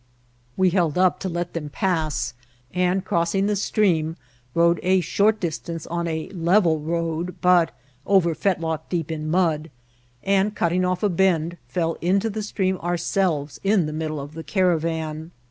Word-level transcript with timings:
We 0.57 0.71
held 0.71 0.97
up 0.97 1.19
to 1.19 1.29
let 1.29 1.53
them 1.53 1.69
pass; 1.69 2.33
and, 2.73 3.05
crossing 3.05 3.45
the 3.45 3.55
stream, 3.55 4.17
rode 4.55 4.79
a 4.81 4.99
short 4.99 5.39
distance 5.39 5.85
on 5.85 6.07
a 6.07 6.27
level 6.29 6.79
road, 6.79 7.35
but 7.39 7.69
over 8.07 8.33
fetlock 8.33 8.89
deep 8.89 9.11
in 9.11 9.29
mud; 9.29 9.69
and, 10.23 10.55
cutting 10.55 10.83
off 10.83 11.03
a 11.03 11.07
bend, 11.09 11.57
fell 11.67 11.99
into 12.01 12.31
the 12.31 12.41
stream 12.41 12.79
ourselves 12.79 13.59
in 13.63 13.85
the 13.85 13.93
middle 13.93 14.19
of 14.19 14.33
the 14.33 14.43
caravan. 14.43 15.29